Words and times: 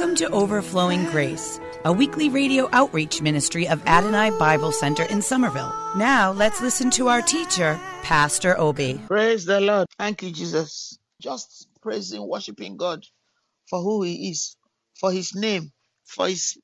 Welcome 0.00 0.16
to 0.16 0.30
Overflowing 0.30 1.04
Grace, 1.10 1.60
a 1.84 1.92
weekly 1.92 2.30
radio 2.30 2.70
outreach 2.72 3.20
ministry 3.20 3.68
of 3.68 3.86
Adonai 3.86 4.30
Bible 4.38 4.72
Center 4.72 5.02
in 5.02 5.20
Somerville. 5.20 5.74
Now 5.94 6.32
let's 6.32 6.62
listen 6.62 6.88
to 6.92 7.08
our 7.08 7.20
teacher, 7.20 7.78
Pastor 8.02 8.58
Obi. 8.58 8.98
Praise 9.06 9.44
the 9.44 9.60
Lord. 9.60 9.88
Thank 9.98 10.22
you, 10.22 10.30
Jesus. 10.32 10.98
Just 11.20 11.68
praising, 11.82 12.26
worshiping 12.26 12.78
God 12.78 13.04
for 13.68 13.82
who 13.82 14.02
He 14.02 14.30
is, 14.30 14.56
for 14.98 15.12
His 15.12 15.34
name, 15.34 15.70
for 16.06 16.28
His 16.28 16.56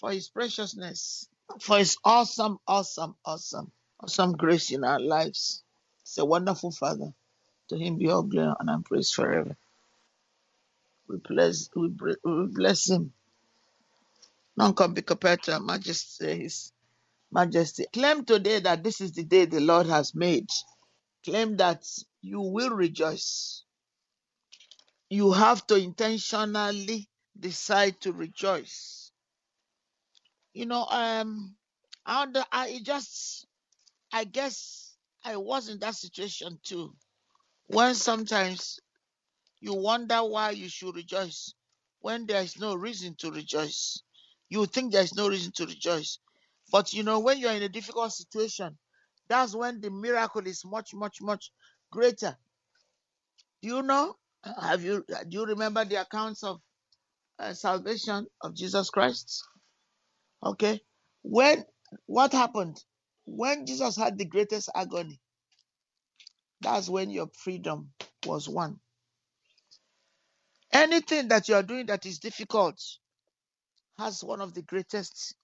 for 0.00 0.10
His 0.10 0.28
preciousness, 0.28 1.28
for 1.60 1.78
His 1.78 1.96
awesome, 2.04 2.58
awesome, 2.66 3.14
awesome, 3.24 3.70
awesome 4.00 4.32
grace 4.32 4.72
in 4.72 4.82
our 4.82 4.98
lives. 4.98 5.62
It's 6.02 6.18
a 6.18 6.24
wonderful 6.24 6.72
Father. 6.72 7.14
To 7.68 7.76
Him 7.78 7.96
be 7.96 8.10
all 8.10 8.24
glory 8.24 8.54
and 8.58 8.84
praise 8.84 9.12
forever. 9.12 9.56
We 11.08 11.18
bless, 11.28 11.68
we, 11.76 11.88
we 12.24 12.46
bless 12.52 12.90
Him. 12.90 13.12
None 14.56 14.74
can 14.74 14.94
be 14.94 15.02
compared 15.02 15.42
to 15.44 15.54
Our 15.54 15.60
Majesty, 15.60 16.42
His 16.42 16.72
Majesty. 17.32 17.86
Claim 17.92 18.24
today 18.24 18.60
that 18.60 18.82
this 18.84 19.00
is 19.00 19.12
the 19.12 19.24
day 19.24 19.44
the 19.44 19.60
Lord 19.60 19.86
has 19.86 20.14
made. 20.14 20.48
Claim 21.24 21.56
that 21.56 21.84
you 22.22 22.40
will 22.40 22.70
rejoice. 22.70 23.64
You 25.10 25.32
have 25.32 25.66
to 25.68 25.76
intentionally 25.76 27.08
decide 27.38 28.00
to 28.02 28.12
rejoice. 28.12 29.10
You 30.54 30.66
know, 30.66 30.86
um, 30.86 31.56
I, 32.06 32.26
I 32.52 32.80
just, 32.82 33.46
I 34.12 34.24
guess 34.24 34.96
I 35.24 35.36
was 35.36 35.68
in 35.68 35.78
that 35.80 35.96
situation 35.96 36.58
too. 36.62 36.94
When 37.66 37.94
sometimes 37.94 38.80
you 39.64 39.72
wonder 39.74 40.18
why 40.18 40.50
you 40.50 40.68
should 40.68 40.94
rejoice 40.94 41.54
when 42.00 42.26
there 42.26 42.42
is 42.42 42.58
no 42.60 42.74
reason 42.74 43.14
to 43.18 43.30
rejoice. 43.30 44.02
You 44.50 44.66
think 44.66 44.92
there 44.92 45.02
is 45.02 45.14
no 45.14 45.26
reason 45.26 45.52
to 45.56 45.64
rejoice. 45.64 46.18
But 46.70 46.92
you 46.92 47.02
know, 47.02 47.20
when 47.20 47.38
you're 47.38 47.52
in 47.52 47.62
a 47.62 47.70
difficult 47.70 48.12
situation, 48.12 48.76
that's 49.26 49.56
when 49.56 49.80
the 49.80 49.90
miracle 49.90 50.46
is 50.46 50.66
much, 50.66 50.92
much, 50.92 51.22
much 51.22 51.50
greater. 51.90 52.36
Do 53.62 53.68
you 53.70 53.82
know? 53.82 54.16
Have 54.62 54.84
you 54.84 55.02
do 55.30 55.38
you 55.38 55.46
remember 55.46 55.86
the 55.86 56.02
accounts 56.02 56.44
of 56.44 56.60
uh, 57.38 57.54
salvation 57.54 58.26
of 58.42 58.54
Jesus 58.54 58.90
Christ? 58.90 59.42
Okay. 60.44 60.82
When 61.22 61.64
what 62.06 62.32
happened? 62.32 62.84
When 63.24 63.64
Jesus 63.66 63.96
had 63.96 64.18
the 64.18 64.26
greatest 64.26 64.68
agony, 64.74 65.20
that's 66.60 66.90
when 66.90 67.10
your 67.10 67.28
freedom 67.42 67.90
was 68.26 68.48
won. 68.48 68.80
Anything 70.74 71.28
that 71.28 71.48
you 71.48 71.54
are 71.54 71.62
doing 71.62 71.86
that 71.86 72.04
is 72.04 72.18
difficult 72.18 72.82
has 73.96 74.24
one 74.24 74.40
of 74.40 74.54
the 74.54 74.62
greatest 74.62 75.36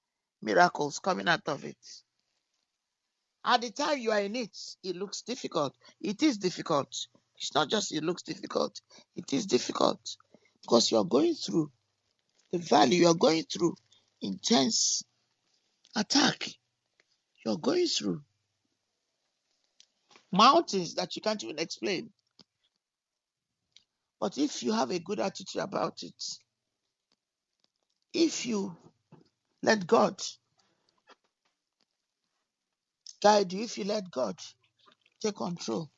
miracles 0.43 0.99
coming 0.99 1.29
out 1.29 1.47
of 1.49 1.65
it. 1.65 1.77
At 3.45 3.63
the 3.63 3.71
time 3.71 3.99
you 3.99 4.11
are 4.11 4.21
in 4.21 4.35
it, 4.35 4.57
it 4.83 4.97
looks 4.97 5.23
difficult. 5.23 5.75
It 6.01 6.23
is 6.23 6.37
difficult. 6.39 6.95
It's 7.37 7.55
not 7.55 7.71
just 7.71 7.93
it 7.93 8.03
looks 8.03 8.23
difficult, 8.23 8.81
it 9.17 9.33
is 9.33 9.47
difficult 9.47 10.01
because 10.63 10.91
you 10.91 10.99
are 10.99 11.05
going 11.05 11.35
through 11.35 11.71
the 12.53 12.59
valley, 12.59 12.97
you 12.97 13.07
are 13.07 13.15
going 13.15 13.45
through 13.45 13.77
intense 14.21 15.03
attack. 15.97 16.49
You're 17.47 17.57
going 17.57 17.87
through 17.87 18.21
mountains 20.33 20.95
that 20.97 21.17
you 21.17 21.23
can't 21.23 21.43
even 21.43 21.59
explain. 21.59 22.11
But 24.21 24.39
if 24.39 24.63
you 24.63 24.73
have 24.73 24.91
a 24.91 25.01
good 25.01 25.21
attitude 25.21 25.63
about 25.63 26.03
it, 26.03 26.15
if 28.15 28.47
you 28.47 28.77
let 29.63 29.87
God 29.87 30.21
guide 33.23 33.53
you, 33.53 33.65
if 33.65 33.79
you 33.79 33.85
let 33.85 34.11
God 34.11 34.37
take 35.23 35.37
control, 35.37 35.91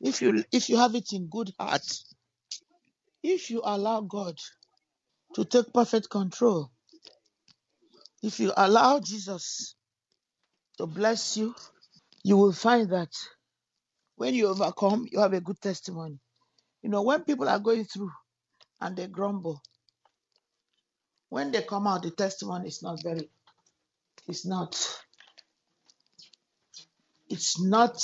if 0.00 0.22
you 0.22 0.44
if 0.52 0.68
you 0.68 0.78
have 0.78 0.94
it 0.94 1.12
in 1.12 1.28
good 1.28 1.50
heart, 1.58 1.86
if 3.22 3.50
you 3.50 3.62
allow 3.64 4.02
God 4.02 4.38
to 5.34 5.44
take 5.44 5.72
perfect 5.72 6.10
control, 6.10 6.70
if 8.22 8.40
you 8.40 8.52
allow 8.56 9.00
Jesus 9.00 9.74
to 10.78 10.86
bless 10.86 11.36
you, 11.36 11.54
you 12.24 12.36
will 12.36 12.52
find 12.52 12.90
that 12.90 13.10
when 14.16 14.34
you 14.34 14.48
overcome, 14.48 15.06
you 15.10 15.20
have 15.20 15.32
a 15.34 15.40
good 15.40 15.60
testimony. 15.60 16.18
You 16.82 16.90
know, 16.90 17.02
when 17.02 17.24
people 17.24 17.48
are 17.48 17.60
going 17.60 17.84
through 17.86 18.12
and 18.80 18.96
they 18.96 19.08
grumble, 19.08 19.62
when 21.30 21.52
they 21.52 21.62
come 21.62 21.86
out, 21.86 22.02
the 22.02 22.10
testimony 22.12 22.68
is 22.68 22.82
not 22.82 23.02
very, 23.02 23.30
it's 24.28 24.46
not, 24.46 24.76
it's 27.30 27.60
not 27.60 28.02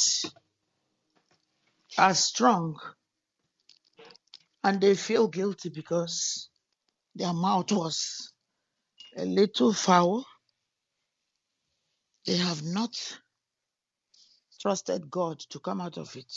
as 1.98 2.18
strong, 2.24 2.78
and 4.64 4.80
they 4.80 4.94
feel 4.94 5.28
guilty 5.28 5.70
because 5.70 6.50
their 7.16 7.32
mouth 7.34 7.72
was 7.72 8.32
a 9.16 9.24
little 9.26 9.72
foul. 9.72 10.26
They 12.26 12.36
have 12.36 12.62
not 12.64 12.96
trusted 14.60 15.10
God 15.10 15.40
to 15.50 15.60
come 15.60 15.80
out 15.80 15.98
of 15.98 16.14
it. 16.16 16.32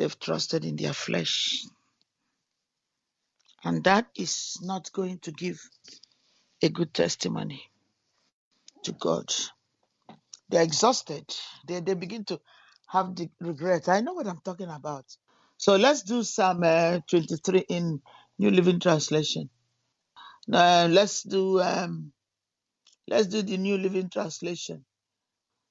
They've 0.00 0.18
trusted 0.18 0.64
in 0.64 0.76
their 0.76 0.94
flesh, 0.94 1.62
and 3.62 3.84
that 3.84 4.06
is 4.16 4.56
not 4.62 4.90
going 4.94 5.18
to 5.18 5.30
give 5.30 5.60
a 6.62 6.70
good 6.70 6.94
testimony 6.94 7.70
to 8.84 8.92
God. 8.92 9.30
They're 10.48 10.62
exhausted. 10.62 11.26
They, 11.68 11.80
they 11.80 11.92
begin 11.92 12.24
to 12.24 12.40
have 12.86 13.14
the 13.14 13.28
regret. 13.40 13.90
I 13.90 14.00
know 14.00 14.14
what 14.14 14.26
I'm 14.26 14.40
talking 14.42 14.70
about. 14.70 15.04
So 15.58 15.76
let's 15.76 16.00
do 16.00 16.22
Psalm 16.22 16.62
uh, 16.64 17.00
23 17.06 17.66
in 17.68 18.00
New 18.38 18.50
Living 18.52 18.80
Translation. 18.80 19.50
Uh, 20.50 20.88
let's 20.90 21.24
do 21.24 21.60
um, 21.60 22.10
let's 23.06 23.26
do 23.26 23.42
the 23.42 23.58
New 23.58 23.76
Living 23.76 24.08
Translation. 24.08 24.82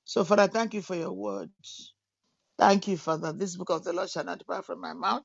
So 0.06 0.24
Father, 0.24 0.48
thank 0.50 0.76
you 0.76 0.84
for 0.84 0.96
your 0.96 1.14
words. 1.14 1.96
Thank 2.60 2.90
you, 2.90 2.98
Father. 2.98 3.34
This 3.34 3.58
book 3.58 3.72
of 3.72 3.86
the 3.86 3.94
Lord 3.94 4.10
shall 4.12 4.26
not 4.26 4.40
depart 4.40 4.66
from 4.66 4.82
my 4.82 4.94
mouth. 4.94 5.24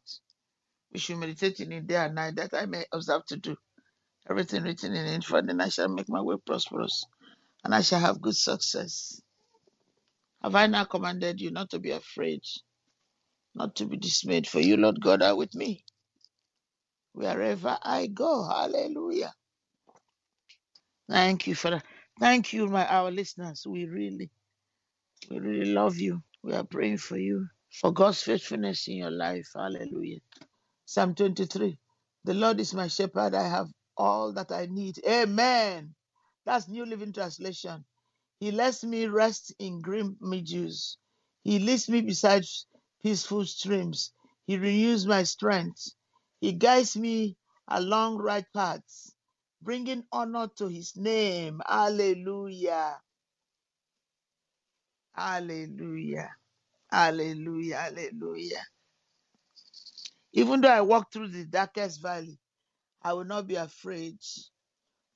We 0.92 1.00
should 1.00 1.18
meditate 1.18 1.60
in 1.60 1.72
it 1.72 1.86
day 1.86 1.96
and 1.96 2.14
night, 2.14 2.36
that 2.36 2.54
I 2.54 2.66
may 2.66 2.84
observe 2.92 3.26
to 3.26 3.36
do 3.36 3.56
everything 4.30 4.64
written 4.64 4.94
in 4.94 5.06
it. 5.06 5.24
For 5.24 5.42
then 5.42 5.60
I 5.60 5.68
shall 5.70 5.88
make 5.88 6.08
my 6.08 6.22
way 6.22 6.36
prosperous, 6.46 7.04
and 7.64 7.74
I 7.74 7.82
shall 7.82 8.00
have 8.00 8.22
good 8.22 8.36
success. 8.36 9.20
Have 10.42 10.54
I 10.56 10.68
now 10.68 10.84
commanded 10.84 11.40
you 11.40 11.50
not 11.52 11.70
to 11.70 11.80
be 11.80 11.92
afraid, 11.92 12.40
not 13.54 13.76
to 13.76 13.86
be 13.86 13.98
dismayed? 13.98 14.48
For 14.48 14.60
you, 14.60 14.76
Lord 14.78 15.00
God, 15.02 15.22
are 15.22 15.36
with 15.36 15.54
me 15.54 15.84
wherever 17.14 17.78
I 17.82 18.08
go. 18.08 18.48
Hallelujah. 18.48 19.32
Thank 21.10 21.46
you, 21.48 21.54
Father. 21.56 21.82
Thank 22.20 22.52
you, 22.54 22.68
my 22.68 22.86
our 22.86 23.10
listeners. 23.10 23.66
We 23.68 23.86
really, 23.86 24.30
we 25.30 25.38
really 25.40 25.72
love 25.72 25.98
you. 25.98 26.22
We 26.44 26.52
are 26.52 26.64
praying 26.64 26.98
for 26.98 27.16
you 27.16 27.48
for 27.80 27.90
God's 27.90 28.22
faithfulness 28.22 28.86
in 28.86 28.96
your 28.98 29.10
life. 29.10 29.48
Hallelujah. 29.54 30.18
Psalm 30.84 31.14
23. 31.14 31.78
The 32.24 32.34
Lord 32.34 32.60
is 32.60 32.74
my 32.74 32.88
shepherd. 32.88 33.34
I 33.34 33.48
have 33.48 33.68
all 33.96 34.34
that 34.34 34.52
I 34.52 34.66
need. 34.66 35.00
Amen. 35.08 35.94
That's 36.44 36.68
New 36.68 36.84
Living 36.84 37.14
Translation. 37.14 37.86
He 38.40 38.50
lets 38.50 38.84
me 38.84 39.06
rest 39.06 39.54
in 39.58 39.80
green 39.80 40.18
meadows. 40.20 40.98
He 41.44 41.58
leads 41.60 41.88
me 41.88 42.02
beside 42.02 42.44
peaceful 43.02 43.46
streams. 43.46 44.12
He 44.46 44.58
renews 44.58 45.06
my 45.06 45.22
strength. 45.22 45.94
He 46.42 46.52
guides 46.52 46.94
me 46.94 47.38
along 47.68 48.18
right 48.18 48.44
paths, 48.54 49.14
bringing 49.62 50.04
honor 50.12 50.48
to 50.58 50.68
his 50.68 50.94
name. 50.94 51.62
Hallelujah. 51.66 53.00
Hallelujah. 55.14 56.30
Hallelujah. 56.90 57.76
Hallelujah. 57.78 58.64
Even 60.34 60.62
though 60.62 60.70
I 60.70 60.82
walk 60.82 61.12
through 61.12 61.28
the 61.28 61.46
darkest 61.46 62.02
valley, 62.02 62.38
I 63.02 63.14
will 63.14 63.24
not 63.24 63.46
be 63.48 63.56
afraid, 63.56 64.18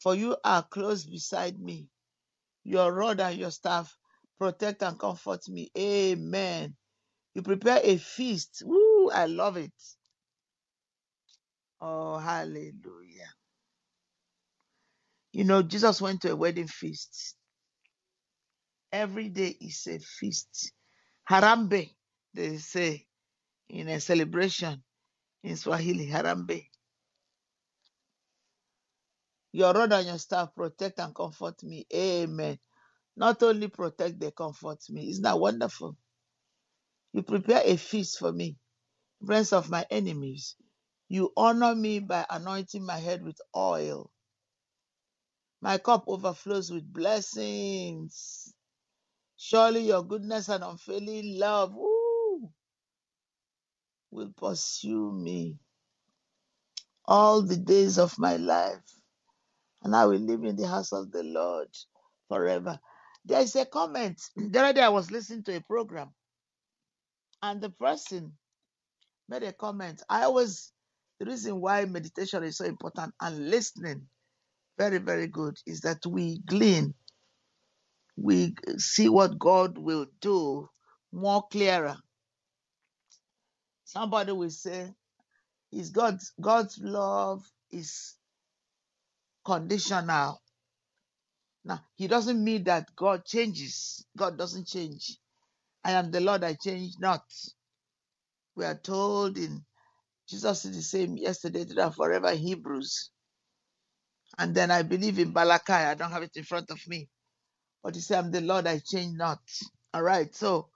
for 0.00 0.14
you 0.14 0.36
are 0.44 0.62
close 0.64 1.06
beside 1.06 1.60
me. 1.60 1.88
Your 2.64 2.92
rod 2.92 3.20
and 3.20 3.38
your 3.38 3.50
staff 3.52 3.96
protect 4.38 4.82
and 4.82 4.98
comfort 4.98 5.48
me. 5.48 5.70
Amen. 5.78 6.76
You 7.34 7.42
prepare 7.42 7.80
a 7.82 7.98
feast. 7.98 8.62
Woo, 8.66 9.10
I 9.10 9.26
love 9.26 9.56
it. 9.58 9.72
Oh, 11.80 12.18
hallelujah. 12.18 13.30
You 15.32 15.44
know, 15.44 15.62
Jesus 15.62 16.02
went 16.02 16.22
to 16.22 16.32
a 16.32 16.36
wedding 16.36 16.68
feast. 16.68 17.36
Every 18.92 19.28
day 19.28 19.56
is 19.60 19.86
a 19.88 19.98
feast. 19.98 20.72
Harambe, 21.30 21.90
they 22.34 22.58
say 22.58 23.06
in 23.68 23.88
a 23.88 24.00
celebration 24.00 24.82
in 25.44 25.56
Swahili. 25.56 26.06
Harambe. 26.08 26.66
Your 29.52 29.72
rod 29.74 29.92
and 29.92 30.06
your 30.08 30.18
staff 30.18 30.54
protect 30.54 31.00
and 31.00 31.14
comfort 31.14 31.62
me. 31.64 31.86
Amen. 31.94 32.58
Not 33.16 33.42
only 33.42 33.68
protect, 33.68 34.20
they 34.20 34.30
comfort 34.32 34.80
me. 34.90 35.10
Isn't 35.10 35.24
that 35.24 35.38
wonderful? 35.40 35.96
You 37.12 37.22
prepare 37.22 37.62
a 37.64 37.76
feast 37.76 38.18
for 38.18 38.32
me, 38.32 38.58
friends 39.26 39.52
of 39.52 39.70
my 39.70 39.86
enemies. 39.90 40.56
You 41.08 41.32
honor 41.36 41.74
me 41.74 42.00
by 42.00 42.26
anointing 42.30 42.84
my 42.84 42.98
head 42.98 43.24
with 43.24 43.38
oil. 43.56 44.10
My 45.60 45.78
cup 45.78 46.04
overflows 46.06 46.70
with 46.70 46.92
blessings. 46.92 48.54
Surely 49.38 49.86
your 49.86 50.04
goodness 50.04 50.48
and 50.48 50.64
unfailing 50.64 51.38
love 51.38 51.74
woo, 51.74 52.50
will 54.10 54.32
pursue 54.36 55.12
me 55.12 55.58
all 57.06 57.42
the 57.42 57.56
days 57.56 57.98
of 57.98 58.18
my 58.18 58.36
life, 58.36 58.84
and 59.82 59.94
I 59.96 60.06
will 60.06 60.18
live 60.18 60.44
in 60.44 60.56
the 60.56 60.66
house 60.66 60.92
of 60.92 61.12
the 61.12 61.22
Lord 61.22 61.68
forever. 62.28 62.78
There 63.24 63.40
is 63.40 63.56
a 63.56 63.64
comment. 63.64 64.20
The 64.36 64.60
other 64.60 64.72
day 64.74 64.82
I 64.82 64.88
was 64.88 65.10
listening 65.10 65.44
to 65.44 65.56
a 65.56 65.60
program, 65.60 66.10
and 67.42 67.60
the 67.60 67.70
person 67.70 68.32
made 69.28 69.44
a 69.44 69.52
comment. 69.52 70.02
I 70.08 70.24
always, 70.24 70.72
the 71.20 71.26
reason 71.26 71.60
why 71.60 71.84
meditation 71.84 72.42
is 72.42 72.56
so 72.58 72.64
important 72.64 73.14
and 73.20 73.50
listening 73.50 74.08
very, 74.78 74.98
very 74.98 75.28
good 75.28 75.56
is 75.66 75.80
that 75.82 76.04
we 76.06 76.38
glean, 76.46 76.94
we 78.20 78.54
see 78.78 79.08
what 79.08 79.38
God 79.38 79.78
will 79.78 80.06
do 80.20 80.68
more 81.12 81.44
clearer. 81.50 81.96
Somebody 83.84 84.32
will 84.32 84.50
say, 84.50 84.92
is 85.72 85.90
God's 85.90 86.32
God's 86.40 86.78
love 86.82 87.44
is 87.70 88.14
conditional. 89.44 90.40
Now, 91.64 91.80
he 91.96 92.08
doesn't 92.08 92.42
mean 92.42 92.64
that 92.64 92.88
God 92.96 93.24
changes. 93.26 94.04
God 94.16 94.38
doesn't 94.38 94.66
change. 94.68 95.18
I 95.84 95.92
am 95.92 96.10
the 96.10 96.20
Lord, 96.20 96.44
I 96.44 96.54
change 96.54 96.94
not. 97.00 97.22
We 98.56 98.64
are 98.66 98.78
told 98.78 99.38
in 99.38 99.64
Jesus 100.28 100.64
is 100.66 100.76
the 100.76 100.82
same 100.82 101.16
yesterday, 101.18 101.64
today, 101.64 101.90
forever, 101.96 102.32
Hebrews. 102.32 103.10
And 104.38 104.54
then 104.54 104.70
I 104.70 104.82
believe 104.82 105.18
in 105.18 105.32
Malachi. 105.32 105.72
I 105.72 105.94
don't 105.94 106.12
have 106.12 106.22
it 106.24 106.32
in 106.36 106.44
front 106.44 106.70
of 106.70 106.80
me. 106.88 107.08
But 107.82 107.94
he 107.96 108.00
said, 108.02 108.24
I'm 108.24 108.32
the 108.32 108.40
Lord, 108.42 108.66
I 108.66 108.80
change 108.80 109.16
not. 109.16 109.40
All 109.94 110.02
right. 110.02 110.34
So 110.34 110.68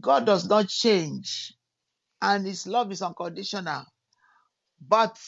God 0.00 0.26
does 0.26 0.48
not 0.48 0.68
change, 0.68 1.54
and 2.22 2.46
his 2.46 2.66
love 2.66 2.92
is 2.92 3.02
unconditional. 3.02 3.84
But 4.86 5.18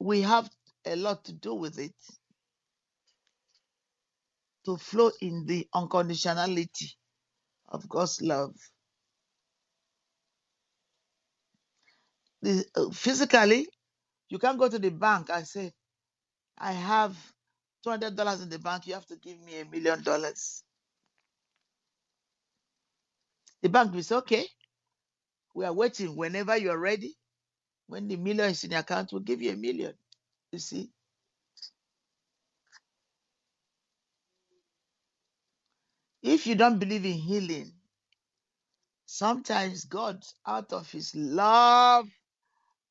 we 0.00 0.22
have 0.22 0.50
a 0.86 0.96
lot 0.96 1.24
to 1.26 1.32
do 1.34 1.54
with 1.54 1.78
it 1.78 1.94
to 4.66 4.76
flow 4.78 5.10
in 5.22 5.46
the 5.46 5.66
unconditionality 5.74 6.92
of 7.68 7.88
God's 7.88 8.22
love. 8.22 8.54
The, 12.42 12.64
uh, 12.76 12.90
physically, 12.90 13.68
you 14.30 14.38
can't 14.38 14.58
go 14.58 14.68
to 14.68 14.78
the 14.78 14.90
bank 14.90 15.30
and 15.32 15.46
say, 15.46 15.72
I 16.58 16.72
have 16.72 17.16
$200 17.88 18.42
in 18.42 18.50
the 18.50 18.58
bank, 18.60 18.86
you 18.86 18.94
have 18.94 19.06
to 19.06 19.16
give 19.16 19.40
me 19.42 19.60
a 19.60 19.64
million 19.66 20.02
dollars. 20.02 20.64
The 23.62 23.68
bank 23.70 23.94
will 23.94 24.02
say, 24.02 24.16
okay, 24.16 24.46
we 25.54 25.64
are 25.66 25.72
waiting. 25.74 26.16
Whenever 26.16 26.56
you 26.56 26.70
are 26.70 26.78
ready, 26.78 27.16
when 27.88 28.08
the 28.08 28.16
million 28.16 28.50
is 28.50 28.64
in 28.64 28.72
your 28.72 28.80
account, 28.80 29.12
we'll 29.12 29.22
give 29.22 29.42
you 29.42 29.52
a 29.52 29.56
million. 29.56 29.94
You 30.52 30.60
see, 30.60 30.90
if 36.22 36.46
you 36.46 36.56
don't 36.56 36.78
believe 36.80 37.04
in 37.06 37.12
healing, 37.14 37.72
sometimes 39.06 39.84
God, 39.86 40.24
out 40.46 40.72
of 40.72 40.90
his 40.92 41.14
love, 41.14 42.08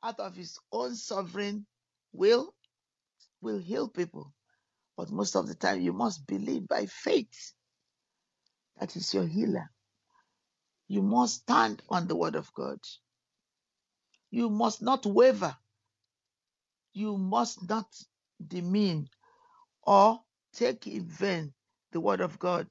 out 0.03 0.19
of 0.19 0.35
his 0.35 0.59
own 0.71 0.95
sovereign 0.95 1.65
will, 2.13 2.53
will 3.41 3.59
heal 3.59 3.89
people. 3.89 4.33
But 4.97 5.11
most 5.11 5.35
of 5.38 5.47
the 5.47 5.55
time, 5.55 5.81
you 5.81 5.94
must 5.94 6.27
believe 6.27 6.67
by 6.67 6.88
faith 6.88 7.53
that 8.79 8.95
is 8.97 9.13
your 9.13 9.27
healer. 9.27 9.71
You 10.89 11.03
must 11.03 11.41
stand 11.44 11.83
on 11.89 12.07
the 12.07 12.15
word 12.15 12.35
of 12.35 12.53
God. 12.53 12.79
You 14.31 14.49
must 14.49 14.81
not 14.81 15.05
waver. 15.05 15.55
You 16.94 17.17
must 17.17 17.69
not 17.69 17.88
demean 18.45 19.09
or 19.83 20.21
take 20.53 20.88
in 20.88 21.05
vain 21.07 21.53
the 21.91 22.01
word 22.01 22.21
of 22.21 22.39
God 22.39 22.67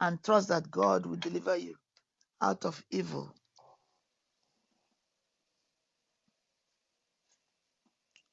and 0.00 0.22
trust 0.22 0.48
that 0.48 0.70
God 0.70 1.06
will 1.06 1.16
deliver 1.16 1.56
you 1.56 1.76
out 2.42 2.64
of 2.66 2.84
evil. 2.90 3.34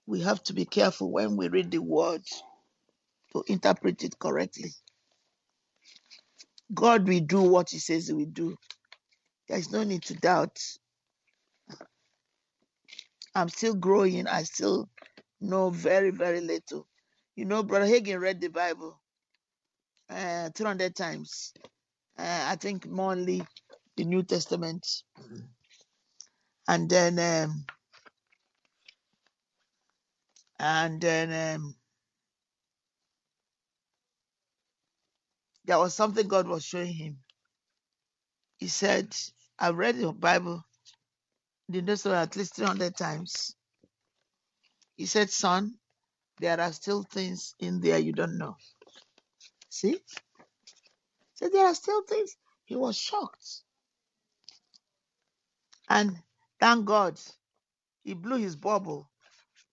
We 0.09 0.21
have 0.21 0.41
to 0.45 0.53
be 0.53 0.65
careful 0.65 1.11
when 1.11 1.37
we 1.37 1.49
read 1.49 1.69
the 1.69 1.77
word 1.83 2.23
to 3.31 3.43
interpret 3.45 4.03
it 4.03 4.17
correctly. 4.17 4.71
God 6.73 7.07
will 7.07 7.19
do 7.19 7.43
what 7.43 7.69
He 7.69 7.77
says 7.77 8.07
He 8.07 8.13
will 8.15 8.25
do. 8.25 8.57
There 9.47 9.59
is 9.59 9.71
no 9.71 9.83
need 9.83 10.01
to 10.05 10.15
doubt. 10.15 10.57
I'm 13.35 13.49
still 13.49 13.75
growing. 13.75 14.25
I 14.25 14.45
still 14.45 14.89
know 15.39 15.69
very, 15.69 16.09
very 16.09 16.41
little. 16.41 16.87
You 17.35 17.45
know, 17.45 17.61
Brother 17.61 17.85
Hagin 17.85 18.19
read 18.19 18.41
the 18.41 18.49
Bible 18.49 18.99
uh, 20.09 20.49
300 20.55 20.95
times. 20.95 21.53
Uh, 22.17 22.45
I 22.47 22.55
think 22.55 22.87
more 22.87 23.11
only 23.11 23.43
the 23.95 24.05
New 24.05 24.23
Testament. 24.23 24.87
And 26.67 26.89
then, 26.89 27.19
um, 27.19 27.65
and 30.59 31.01
then 31.01 31.57
um, 31.57 31.75
there 35.65 35.79
was 35.79 35.93
something 35.95 36.27
God 36.27 36.47
was 36.47 36.65
showing 36.65 36.93
him. 36.93 37.17
He 38.57 38.67
said, 38.67 39.15
I've 39.59 39.77
read 39.77 39.97
the 39.97 40.11
Bible, 40.13 40.63
the 41.69 41.81
New 41.81 41.87
Testament 41.87 42.19
at 42.19 42.35
least 42.37 42.55
300 42.55 42.95
times. 42.97 43.55
He 44.97 45.05
said, 45.05 45.29
Son, 45.29 45.75
there 46.39 46.59
are 46.59 46.73
still 46.73 47.03
things 47.03 47.55
in 47.59 47.81
there 47.81 47.99
you 47.99 48.13
don't 48.13 48.37
know. 48.37 48.55
See? 49.69 49.99
Said, 51.35 51.51
There 51.53 51.65
are 51.67 51.75
still 51.75 52.03
things. 52.03 52.35
He 52.65 52.75
was 52.75 52.97
shocked. 52.97 53.63
And 55.89 56.17
thank 56.59 56.85
God, 56.85 57.19
he 58.03 58.13
blew 58.13 58.37
his 58.37 58.55
bubble, 58.55 59.09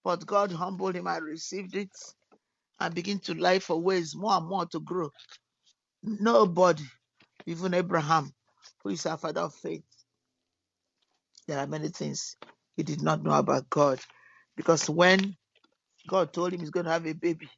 but 0.07 0.27
God 0.27 0.53
humbled 0.53 0.97
him 0.97 1.09
and 1.09 1.25
received 1.27 1.77
it 1.77 1.91
and 2.81 2.95
began 2.95 3.21
to 3.21 3.35
lie 3.35 3.61
for 3.61 3.81
ways 3.81 4.15
more 4.17 4.35
and 4.35 4.49
more 4.49 4.67
to 4.67 4.81
grow. 4.81 5.11
Nobody, 6.03 6.85
even 7.47 7.75
Abraham, 7.75 8.33
who 8.85 8.91
is 8.91 9.07
our 9.07 9.19
father 9.19 9.43
of 9.43 9.55
faith, 9.55 9.85
there 11.49 11.59
are 11.59 11.67
many 11.69 11.89
things 11.89 12.37
he 12.77 12.85
did 12.85 13.03
not 13.03 13.23
know 13.25 13.33
about 13.33 13.71
God. 13.71 14.01
Because 14.57 14.89
when 14.91 15.37
God 16.09 16.33
told 16.33 16.53
him 16.55 16.61
he's 16.61 16.71
going 16.71 16.87
to 16.87 16.93
have 16.93 17.07
a 17.07 17.15
baby 17.15 17.49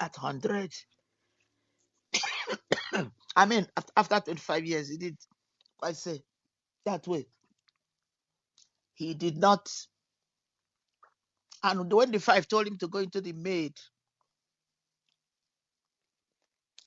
at 0.00 0.16
100, 0.18 0.72
I 3.36 3.46
mean, 3.46 3.66
after 3.96 4.20
25 4.20 4.66
years, 4.66 4.90
he 4.90 4.98
did 4.98 5.16
quite 5.78 5.96
say 5.96 6.22
that 6.86 7.06
way. 7.08 7.26
He 8.94 9.14
did 9.14 9.38
not. 9.38 9.70
And 11.64 11.92
when 11.92 12.12
the 12.12 12.20
five 12.20 12.48
told 12.48 12.68
him 12.68 12.78
to 12.80 12.88
go 12.88 13.00
into 13.00 13.22
the 13.22 13.34
maid, 13.34 13.74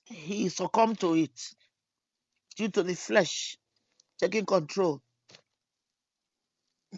he 0.05 0.49
succumbed 0.49 0.99
to 1.01 1.15
it 1.15 1.39
due 2.57 2.69
to 2.69 2.83
the 2.83 2.95
flesh 2.95 3.57
taking 4.19 4.45
control. 4.45 5.01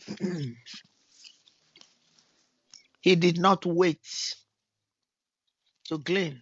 he 3.01 3.15
did 3.15 3.39
not 3.39 3.65
wait 3.65 4.01
to 5.85 5.99
glean. 5.99 6.41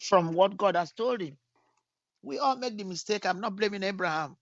From 0.00 0.34
what 0.34 0.56
God 0.56 0.76
has 0.76 0.92
told 0.92 1.20
him. 1.22 1.38
We 2.22 2.38
all 2.38 2.56
make 2.56 2.76
the 2.78 2.84
mistake. 2.84 3.26
I'm 3.26 3.40
not 3.40 3.56
blaming 3.56 3.82
Abraham. 3.84 4.36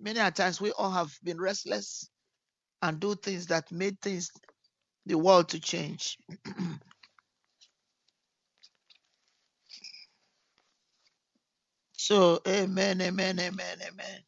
Many 0.00 0.20
a 0.20 0.30
times 0.30 0.60
we 0.60 0.72
all 0.72 0.90
have 0.90 1.12
been 1.24 1.40
restless 1.40 2.08
and 2.82 3.00
do 3.00 3.14
things 3.16 3.46
that 3.48 3.72
made 3.72 4.00
things 4.00 4.30
the 5.06 5.18
world 5.18 5.48
to 5.50 5.60
change. 5.60 6.18
so 11.94 12.40
amen, 12.48 13.00
amen, 13.02 13.40
amen, 13.40 13.78
amen. 13.88 14.20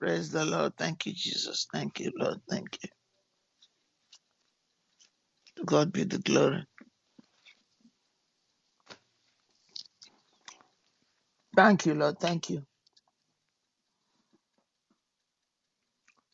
Praise 0.00 0.30
the 0.30 0.44
Lord. 0.44 0.74
Thank 0.78 1.06
you, 1.06 1.14
Jesus. 1.14 1.66
Thank 1.72 2.00
you, 2.00 2.12
Lord. 2.18 2.38
Thank 2.50 2.78
you. 2.84 2.90
God 5.66 5.92
be 5.92 6.04
the 6.04 6.20
glory. 6.20 6.66
Thank 11.58 11.86
you, 11.86 11.94
Lord. 11.94 12.20
Thank 12.20 12.50
you. 12.50 12.64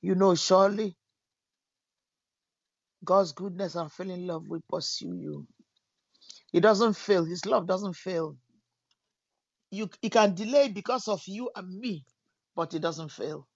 You 0.02 0.14
know, 0.16 0.34
surely 0.36 0.96
God's 3.04 3.32
goodness 3.32 3.76
and 3.76 3.92
feeling 3.92 4.26
love 4.26 4.48
will 4.48 4.62
pursue 4.70 5.16
you. 5.16 5.46
He 6.52 6.60
doesn't 6.60 6.94
fail. 6.94 7.24
His 7.24 7.46
love 7.46 7.66
doesn't 7.68 7.96
fail. 7.96 8.36
You, 9.70 9.90
he 10.02 10.10
can 10.10 10.34
delay 10.34 10.68
because 10.70 11.08
of 11.08 11.22
you 11.26 11.50
and 11.56 11.68
me, 11.80 12.04
but 12.56 12.74
it 12.74 12.80
doesn't 12.80 13.10
fail. 13.12 13.48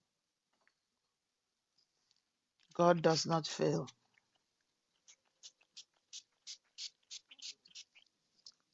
God 2.76 3.02
does 3.02 3.26
not 3.26 3.46
fail. 3.46 3.88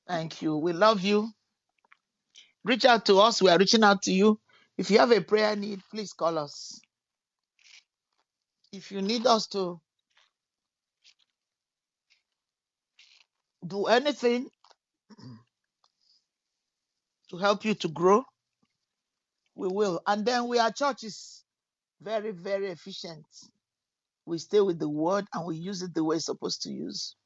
Thank 0.08 0.42
you. 0.42 0.56
We 0.56 0.72
love 0.74 1.02
you. 1.02 1.30
Reach 2.64 2.86
out 2.86 3.06
to 3.06 3.20
us. 3.20 3.42
We 3.42 3.50
are 3.50 3.58
reaching 3.58 3.84
out 3.84 4.02
to 4.04 4.12
you. 4.12 4.40
If 4.78 4.90
you 4.90 5.00
have 5.00 5.12
a 5.12 5.22
prayer 5.22 5.56
need, 5.56 5.80
please 5.90 6.12
call 6.14 6.38
us. 6.38 6.80
If 8.72 8.92
you 8.92 9.02
need 9.02 9.26
us 9.26 9.46
to 9.48 9.80
do 13.66 13.86
anything 13.86 14.48
to 17.30 17.38
help 17.38 17.64
you 17.64 17.74
to 17.76 17.88
grow, 17.88 18.24
we 19.56 19.68
will. 19.68 20.00
And 20.06 20.24
then 20.26 20.48
we, 20.48 20.58
are 20.58 20.72
churches 20.72 21.44
very, 22.02 22.32
very 22.32 22.68
efficient. 22.68 23.26
We 24.26 24.38
stay 24.38 24.60
with 24.60 24.78
the 24.78 24.88
word 24.88 25.26
and 25.34 25.46
we 25.46 25.56
use 25.56 25.82
it 25.82 25.94
the 25.94 26.04
way 26.04 26.16
it's 26.16 26.26
supposed 26.26 26.62
to 26.62 26.72
use. 26.72 27.16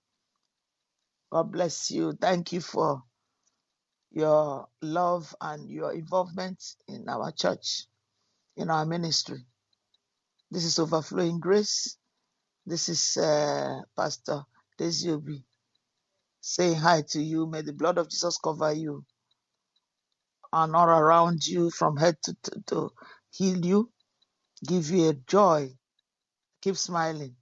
God 1.33 1.53
bless 1.53 1.91
you. 1.91 2.15
Thank 2.15 2.53
you 2.53 2.61
for 2.61 3.03
your 4.11 4.69
love 4.83 5.35
and 5.41 5.71
your 5.71 5.93
involvement 5.93 6.63
in 6.87 7.09
our 7.09 7.33
church, 7.33 7.85
in 8.57 8.71
our 8.71 8.87
ministry. 8.87 9.39
This 10.51 10.65
is 10.65 10.79
Overflowing 10.79 11.41
Grace. 11.41 11.97
This 12.67 12.89
is 12.89 13.17
uh, 13.17 13.81
Pastor 13.97 14.43
Desiobi 14.79 15.43
saying 16.41 16.77
hi 16.77 17.03
to 17.11 17.21
you. 17.23 17.47
May 17.47 17.63
the 17.63 17.73
blood 17.73 17.99
of 17.99 18.09
Jesus 18.09 18.39
cover 18.43 18.73
you 18.73 19.05
and 20.53 20.75
all 20.75 20.89
around 20.89 21.47
you 21.47 21.71
from 21.71 21.97
head 21.97 22.17
to, 22.25 22.37
to, 22.43 22.63
to 22.69 22.91
heal 23.31 23.65
you, 23.65 23.91
give 24.67 24.91
you 24.91 25.11
a 25.11 25.15
joy. 25.15 25.71
Keep 26.63 26.77
smiling. 26.77 27.37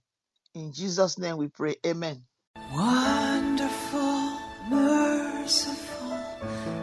In 0.53 0.73
Jesus' 0.73 1.17
name 1.17 1.37
we 1.37 1.47
pray. 1.47 1.75
Amen. 1.85 2.23
Wonderful, 2.73 4.39
merciful 4.69 5.96